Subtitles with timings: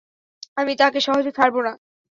[0.57, 1.73] আমি তাকে সহজে ছাড়ব না।